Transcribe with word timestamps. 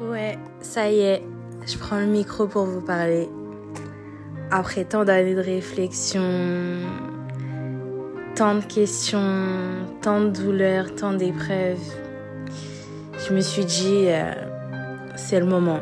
Ouais, 0.00 0.36
ça 0.60 0.90
y 0.90 1.02
est, 1.02 1.22
je 1.64 1.78
prends 1.78 2.00
le 2.00 2.06
micro 2.06 2.48
pour 2.48 2.64
vous 2.64 2.80
parler. 2.80 3.28
Après 4.50 4.84
tant 4.84 5.04
d'années 5.04 5.36
de 5.36 5.40
réflexion, 5.40 6.80
tant 8.34 8.56
de 8.56 8.64
questions, 8.64 9.86
tant 10.02 10.22
de 10.22 10.30
douleurs, 10.30 10.92
tant 10.96 11.12
d'épreuves, 11.12 11.78
je 13.18 13.32
me 13.32 13.40
suis 13.40 13.64
dit, 13.64 14.06
euh, 14.08 14.32
c'est 15.14 15.38
le 15.38 15.46
moment. 15.46 15.78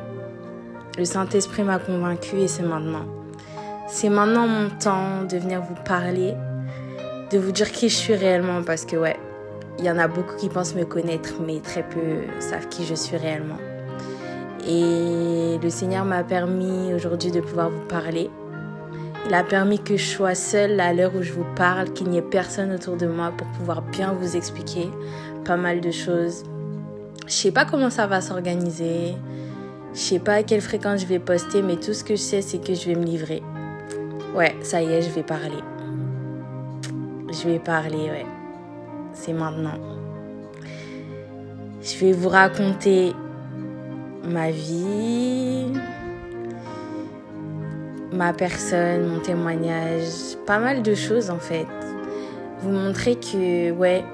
Le 0.98 1.06
Saint-Esprit 1.06 1.62
m'a 1.62 1.78
convaincu 1.78 2.36
et 2.36 2.48
c'est 2.48 2.64
maintenant. 2.64 3.06
C'est 3.88 4.10
maintenant 4.10 4.46
mon 4.46 4.68
temps 4.68 5.24
de 5.24 5.38
venir 5.38 5.62
vous 5.62 5.82
parler, 5.86 6.34
de 7.30 7.38
vous 7.38 7.52
dire 7.52 7.72
qui 7.72 7.88
je 7.88 7.96
suis 7.96 8.14
réellement 8.14 8.62
parce 8.62 8.84
que 8.84 8.96
ouais, 8.96 9.16
il 9.78 9.86
y 9.86 9.90
en 9.90 9.96
a 9.96 10.06
beaucoup 10.06 10.36
qui 10.36 10.50
pensent 10.50 10.74
me 10.74 10.84
connaître 10.84 11.36
mais 11.44 11.60
très 11.60 11.82
peu 11.82 12.40
savent 12.40 12.68
qui 12.68 12.84
je 12.84 12.94
suis 12.94 13.16
réellement. 13.16 13.56
Et 14.66 15.58
le 15.62 15.70
Seigneur 15.70 16.04
m'a 16.04 16.22
permis 16.22 16.94
aujourd'hui 16.94 17.30
de 17.30 17.40
pouvoir 17.40 17.70
vous 17.70 17.86
parler. 17.88 18.30
Il 19.26 19.34
a 19.34 19.44
permis 19.44 19.78
que 19.78 19.96
je 19.96 20.04
sois 20.04 20.34
seule 20.34 20.78
à 20.80 20.92
l'heure 20.92 21.12
où 21.16 21.22
je 21.22 21.32
vous 21.32 21.46
parle, 21.56 21.92
qu'il 21.92 22.08
n'y 22.08 22.18
ait 22.18 22.22
personne 22.22 22.72
autour 22.72 22.96
de 22.96 23.06
moi 23.06 23.32
pour 23.36 23.46
pouvoir 23.48 23.82
bien 23.82 24.12
vous 24.12 24.36
expliquer 24.36 24.90
pas 25.44 25.56
mal 25.56 25.80
de 25.80 25.90
choses. 25.90 26.44
Je 27.26 27.32
sais 27.32 27.52
pas 27.52 27.64
comment 27.64 27.90
ça 27.90 28.06
va 28.06 28.20
s'organiser. 28.20 29.14
Je 29.94 29.98
sais 29.98 30.18
pas 30.18 30.34
à 30.34 30.42
quelle 30.42 30.60
fréquence 30.60 31.00
je 31.00 31.06
vais 31.06 31.18
poster, 31.18 31.62
mais 31.62 31.76
tout 31.76 31.92
ce 31.92 32.02
que 32.02 32.16
je 32.16 32.20
sais, 32.20 32.42
c'est 32.42 32.58
que 32.58 32.74
je 32.74 32.86
vais 32.86 32.94
me 32.94 33.04
livrer. 33.04 33.42
Ouais, 34.34 34.56
ça 34.62 34.82
y 34.82 34.86
est, 34.86 35.02
je 35.02 35.10
vais 35.10 35.22
parler. 35.22 35.62
Je 37.30 37.48
vais 37.48 37.58
parler, 37.58 38.10
ouais. 38.10 38.26
C'est 39.12 39.32
maintenant. 39.32 39.78
Je 41.82 41.98
vais 41.98 42.12
vous 42.12 42.28
raconter 42.28 43.12
ma 44.24 44.50
vie, 44.50 45.66
ma 48.12 48.32
personne, 48.32 49.06
mon 49.08 49.20
témoignage, 49.20 50.36
pas 50.46 50.58
mal 50.58 50.82
de 50.82 50.94
choses 50.94 51.30
en 51.30 51.38
fait. 51.38 51.66
Vous 52.60 52.70
montrer 52.70 53.16
que, 53.16 53.72
ouais, 53.72 54.04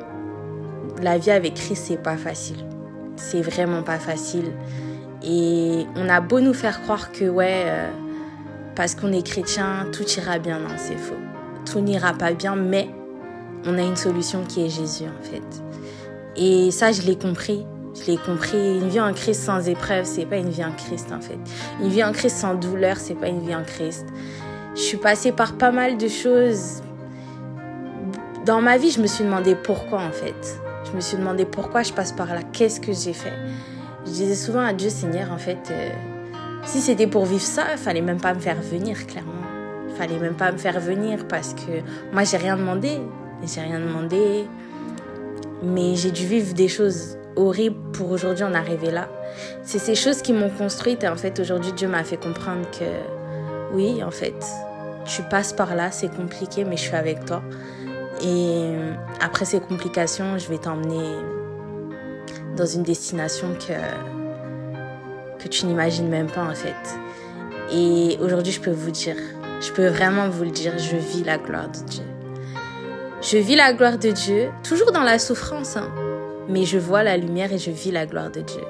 la 1.03 1.19
vie 1.19 1.31
avec 1.31 1.55
Christ, 1.55 1.85
c'est 1.89 2.03
pas 2.03 2.17
facile. 2.17 2.65
C'est 3.17 3.43
vraiment 3.43 3.83
pas 3.83 3.99
facile. 3.99 4.53
Et 5.23 5.85
on 5.97 6.09
a 6.09 6.21
beau 6.21 6.41
nous 6.41 6.55
faire 6.55 6.83
croire 6.83 7.13
que, 7.13 7.29
ouais, 7.29 7.65
euh, 7.67 7.91
parce 8.75 8.95
qu'on 8.95 9.13
est 9.13 9.27
chrétien, 9.27 9.87
tout 9.93 10.05
ira 10.17 10.39
bien. 10.39 10.61
Non, 10.61 10.75
c'est 10.77 10.97
faux. 10.97 11.17
Tout 11.71 11.81
n'ira 11.81 12.15
pas 12.15 12.33
bien, 12.33 12.57
mais 12.57 12.89
on 13.67 13.77
a 13.77 13.83
une 13.83 13.97
solution 13.97 14.45
qui 14.45 14.65
est 14.65 14.69
Jésus 14.69 15.05
en 15.05 15.23
fait. 15.23 15.43
Et 16.37 16.71
ça, 16.71 16.93
je 16.93 17.03
l'ai 17.03 17.19
compris. 17.19 17.67
Je 18.01 18.11
l'ai 18.11 18.17
compris. 18.19 18.79
Une 18.79 18.89
vie 18.89 19.01
en 19.01 19.13
Christ 19.13 19.43
sans 19.43 19.69
épreuve, 19.69 20.05
c'est 20.05 20.27
pas 20.27 20.37
une 20.37 20.51
vie 20.51 20.65
en 20.65 20.73
Christ 20.73 21.13
en 21.13 21.21
fait. 21.21 21.39
Une 21.81 21.89
vie 21.89 22.05
en 22.05 22.13
Christ 22.13 22.37
sans 22.37 22.55
douleur, 22.55 22.97
c'est 22.97 23.15
pas 23.15 23.29
une 23.29 23.41
vie 23.41 23.55
en 23.55 23.65
Christ. 23.65 24.07
Je 24.75 24.81
suis 24.81 24.97
passée 24.97 25.33
par 25.33 25.55
pas 25.55 25.71
mal 25.71 25.97
de 25.97 26.09
choses. 26.09 26.83
Dans 28.45 28.61
ma 28.61 28.79
vie, 28.79 28.91
je 28.91 29.01
me 29.01 29.07
suis 29.07 29.25
demandé 29.25 29.55
pourquoi 29.55 30.01
en 30.01 30.13
fait. 30.13 30.61
Je 30.85 30.97
me 30.97 31.01
suis 31.01 31.17
demandé 31.17 31.45
pourquoi 31.45 31.83
je 31.83 31.93
passe 31.93 32.13
par 32.13 32.29
là. 32.29 32.41
Qu'est-ce 32.53 32.81
que 32.81 32.93
j'ai 32.93 33.13
fait? 33.13 33.33
Je 34.07 34.11
disais 34.11 34.35
souvent 34.35 34.63
à 34.65 34.73
Dieu, 34.73 34.89
Seigneur, 34.89 35.31
en 35.33 35.39
fait, 35.39 35.59
euh, 35.71 35.91
si 36.65 36.81
c'était 36.81 37.07
pour 37.07 37.27
vivre 37.27 37.43
ça, 37.43 37.65
il 37.73 37.79
fallait 37.79 38.01
même 38.01 38.21
pas 38.21 38.33
me 38.33 38.41
faire 38.41 38.61
venir, 38.61 39.07
clairement. 39.07 39.33
Il 39.89 39.95
fallait 39.95 40.19
même 40.19 40.35
pas 40.35 40.53
me 40.53 40.57
faire 40.57 40.81
venir 40.81 41.27
parce 41.29 41.53
que 41.53 41.83
moi, 42.13 42.25
j'ai 42.25 42.39
rien 42.39 42.57
demandé. 42.57 43.01
J'ai 43.45 43.61
rien 43.61 43.81
demandé. 43.81 44.47
Mais 45.63 45.95
j'ai 45.97 46.11
dû 46.11 46.25
vivre 46.25 46.55
des 46.55 46.69
choses 46.69 47.18
horribles 47.39 47.91
pour 47.93 48.11
aujourd'hui 48.11 48.45
en 48.45 48.55
arriver 48.55 48.91
là. 48.91 49.09
C'est 49.63 49.79
ces 49.79 49.95
choses 49.95 50.23
qui 50.23 50.33
m'ont 50.33 50.51
construite 50.51 51.05
et 51.05 51.09
en 51.09 51.17
fait, 51.17 51.39
aujourd'hui, 51.41 51.73
Dieu 51.73 51.89
m'a 51.89 52.05
fait 52.05 52.17
comprendre 52.17 52.69
que 52.71 52.85
oui, 53.73 54.03
en 54.03 54.11
fait, 54.11 54.35
tu 55.05 55.23
passes 55.23 55.53
par 55.53 55.75
là, 55.75 55.91
c'est 55.91 56.15
compliqué, 56.15 56.65
mais 56.65 56.77
je 56.77 56.83
suis 56.83 56.97
avec 56.97 57.25
toi. 57.25 57.43
Et 58.23 58.75
après 59.21 59.45
ces 59.45 59.61
complications, 59.61 60.39
je 60.39 60.49
vais 60.49 60.59
t'emmener 60.59 61.17
dans 62.57 62.67
une 62.67 62.83
destination 62.83 63.55
que, 63.55 63.75
que 65.43 65.49
tu 65.49 65.67
n'imagines 65.67 66.09
même 66.09 66.27
pas 66.27 66.45
en 66.45 66.55
fait. 66.55 66.75
Et 67.73 68.19
aujourd'hui, 68.21 68.53
je 68.53 68.61
peux 68.61 68.73
vous 68.73 68.91
dire, 68.91 69.17
je 69.61 69.71
peux 69.73 69.87
vraiment 69.87 70.29
vous 70.29 70.45
le 70.45 70.51
dire, 70.51 70.73
je 70.79 70.97
vis 70.97 71.23
la 71.23 71.39
gloire 71.39 71.69
de 71.69 71.79
Dieu. 71.89 72.05
Je 73.21 73.37
vis 73.37 73.57
la 73.57 73.73
gloire 73.73 73.99
de 73.99 74.11
Dieu, 74.11 74.49
toujours 74.63 74.93
dans 74.93 75.03
la 75.03 75.19
souffrance, 75.19 75.77
hein, 75.77 75.89
mais 76.49 76.65
je 76.65 76.79
vois 76.79 77.03
la 77.03 77.17
lumière 77.17 77.53
et 77.53 77.59
je 77.59 77.71
vis 77.71 77.91
la 77.91 78.07
gloire 78.07 78.31
de 78.31 78.41
Dieu. 78.41 78.63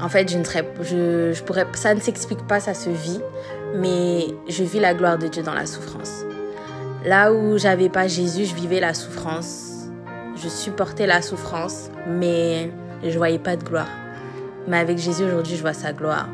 En 0.00 0.08
fait, 0.08 0.30
je 0.30 0.36
ne 0.36 0.44
serais, 0.44 0.68
je, 0.82 1.32
je 1.32 1.42
pourrais, 1.42 1.66
ça 1.74 1.94
ne 1.94 2.00
s'explique 2.00 2.46
pas, 2.46 2.58
ça 2.60 2.74
se 2.74 2.90
vit, 2.90 3.20
mais 3.76 4.26
je 4.48 4.64
vis 4.64 4.80
la 4.80 4.94
gloire 4.94 5.18
de 5.18 5.28
Dieu 5.28 5.42
dans 5.42 5.54
la 5.54 5.66
souffrance. 5.66 6.24
Là 7.04 7.32
où 7.32 7.58
j'avais 7.58 7.88
pas 7.88 8.06
Jésus, 8.06 8.44
je 8.44 8.54
vivais 8.54 8.80
la 8.80 8.94
souffrance. 8.94 9.88
Je 10.36 10.48
supportais 10.48 11.06
la 11.06 11.22
souffrance, 11.22 11.90
mais 12.06 12.70
je 13.04 13.16
voyais 13.16 13.38
pas 13.38 13.56
de 13.56 13.64
gloire. 13.64 13.88
Mais 14.68 14.78
avec 14.78 14.98
Jésus 14.98 15.24
aujourd'hui, 15.24 15.56
je 15.56 15.62
vois 15.62 15.72
sa 15.72 15.92
gloire. 15.92 16.28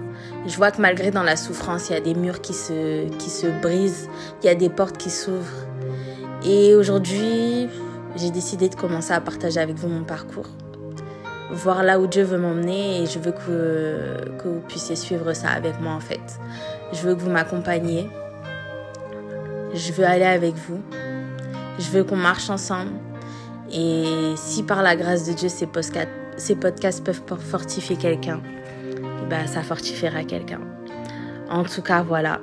Je 0.47 0.57
vois 0.57 0.71
que 0.71 0.81
malgré 0.81 1.11
dans 1.11 1.23
la 1.23 1.37
souffrance, 1.37 1.89
il 1.89 1.95
y 1.95 1.97
a 1.97 2.01
des 2.01 2.15
murs 2.15 2.41
qui 2.41 2.53
se, 2.53 3.09
qui 3.17 3.31
se 3.31 3.47
brisent, 3.63 4.09
il 4.43 4.47
y 4.47 4.49
a 4.51 4.55
des 4.55 4.69
portes 4.69 4.99
qui 4.99 5.11
s'ouvrent. 5.11 5.67
Et 6.45 6.75
aujourd'hui, 6.75 7.69
j'ai 8.17 8.31
décidé 8.31 8.69
de 8.69 8.75
commencer 8.75 9.13
à 9.13 9.21
partager 9.21 9.61
avec 9.61 9.77
vous 9.77 9.89
mon 9.89 10.05
parcours. 10.05 10.49
Voir 11.51 11.83
là 11.83 11.99
où 11.99 12.07
Dieu 12.07 12.25
veut 12.25 12.39
m'emmener 12.39 13.03
et 13.03 13.07
je 13.07 13.19
veux 13.19 13.33
que, 13.33 14.37
que 14.39 14.49
vous 14.49 14.61
puissiez 14.61 14.97
suivre 14.97 15.33
ça 15.33 15.49
avec 15.49 15.81
moi 15.81 15.93
en 15.93 16.01
fait. 16.01 16.39
Je 16.93 17.03
veux 17.03 17.15
que 17.15 17.21
vous 17.21 17.31
m'accompagniez. 17.31 18.09
Je 19.75 19.93
veux 19.93 20.05
aller 20.05 20.25
avec 20.25 20.55
vous. 20.55 20.81
Je 21.79 21.91
veux 21.91 22.05
qu'on 22.05 22.17
marche 22.17 22.51
ensemble. 22.51 22.93
Et 23.73 24.35
si 24.37 24.63
par 24.63 24.83
la 24.83 24.97
grâce 24.97 25.27
de 25.27 25.33
Dieu, 25.33 25.49
ces 25.49 25.67
podcasts, 25.67 26.09
ces 26.37 26.55
podcasts 26.55 27.05
peuvent 27.05 27.23
fortifier 27.39 27.97
quelqu'un, 27.97 28.41
ben, 29.29 29.47
ça 29.47 29.63
fortifiera 29.63 30.25
quelqu'un. 30.25 30.61
En 31.51 31.65
tout 31.65 31.83
cas, 31.83 32.03
voilà. 32.03 32.41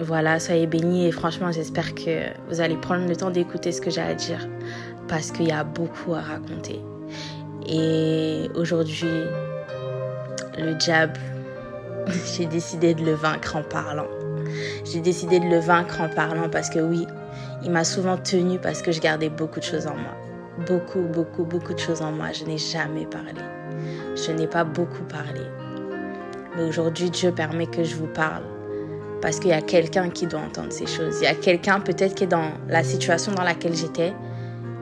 Voilà, 0.00 0.40
soyez 0.40 0.66
bénis 0.66 1.06
et 1.06 1.12
franchement, 1.12 1.52
j'espère 1.52 1.94
que 1.94 2.30
vous 2.48 2.60
allez 2.60 2.76
prendre 2.76 3.06
le 3.06 3.14
temps 3.14 3.30
d'écouter 3.30 3.72
ce 3.72 3.80
que 3.80 3.90
j'ai 3.90 4.00
à 4.00 4.14
dire 4.14 4.48
parce 5.06 5.30
qu'il 5.30 5.48
y 5.48 5.52
a 5.52 5.64
beaucoup 5.64 6.14
à 6.14 6.20
raconter. 6.20 6.80
Et 7.66 8.48
aujourd'hui, 8.54 9.24
le 10.58 10.74
diable, 10.74 11.20
j'ai 12.36 12.46
décidé 12.46 12.94
de 12.94 13.04
le 13.04 13.12
vaincre 13.12 13.56
en 13.56 13.62
parlant. 13.62 14.08
J'ai 14.84 15.00
décidé 15.00 15.38
de 15.38 15.46
le 15.46 15.58
vaincre 15.58 16.00
en 16.00 16.08
parlant 16.08 16.48
parce 16.48 16.70
que 16.70 16.78
oui, 16.78 17.06
il 17.62 17.70
m'a 17.70 17.84
souvent 17.84 18.16
tenu 18.16 18.58
parce 18.58 18.80
que 18.80 18.92
je 18.92 19.00
gardais 19.00 19.28
beaucoup 19.28 19.60
de 19.60 19.64
choses 19.64 19.86
en 19.86 19.94
moi. 19.94 20.16
Beaucoup, 20.66 21.02
beaucoup, 21.02 21.44
beaucoup 21.44 21.74
de 21.74 21.78
choses 21.78 22.00
en 22.00 22.12
moi. 22.12 22.32
Je 22.32 22.44
n'ai 22.44 22.58
jamais 22.58 23.06
parlé. 23.06 23.32
Je 24.16 24.32
n'ai 24.32 24.46
pas 24.46 24.64
beaucoup 24.64 25.04
parlé. 25.04 25.42
Mais 26.56 26.64
aujourd'hui, 26.64 27.10
Dieu 27.10 27.30
permet 27.32 27.66
que 27.66 27.84
je 27.84 27.94
vous 27.94 28.08
parle 28.08 28.42
parce 29.22 29.38
qu'il 29.38 29.50
y 29.50 29.54
a 29.54 29.62
quelqu'un 29.62 30.10
qui 30.10 30.26
doit 30.26 30.40
entendre 30.40 30.72
ces 30.72 30.86
choses. 30.86 31.18
Il 31.20 31.24
y 31.24 31.28
a 31.28 31.34
quelqu'un 31.34 31.80
peut-être 31.80 32.14
qui 32.14 32.24
est 32.24 32.28
dans 32.28 32.50
la 32.68 32.82
situation 32.82 33.32
dans 33.32 33.44
laquelle 33.44 33.74
j'étais, 33.74 34.12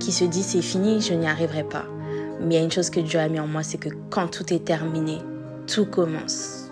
qui 0.00 0.10
se 0.10 0.24
dit 0.24 0.42
c'est 0.42 0.62
fini, 0.62 1.00
je 1.02 1.12
n'y 1.12 1.28
arriverai 1.28 1.62
pas. 1.62 1.84
Mais 2.40 2.54
il 2.54 2.58
y 2.58 2.60
a 2.60 2.64
une 2.64 2.72
chose 2.72 2.88
que 2.88 3.00
Dieu 3.00 3.20
a 3.20 3.28
mis 3.28 3.38
en 3.38 3.46
moi, 3.46 3.62
c'est 3.62 3.78
que 3.78 3.90
quand 4.08 4.28
tout 4.28 4.52
est 4.52 4.64
terminé, 4.64 5.18
tout 5.66 5.84
commence. 5.84 6.70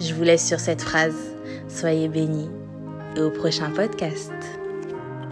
Je 0.00 0.14
vous 0.14 0.22
laisse 0.24 0.44
sur 0.44 0.58
cette 0.58 0.80
phrase. 0.80 1.14
Soyez 1.68 2.08
bénis 2.08 2.48
et 3.14 3.20
au 3.20 3.30
prochain 3.30 3.70
podcast. 3.70 4.32